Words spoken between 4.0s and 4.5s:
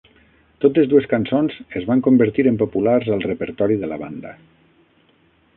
banda.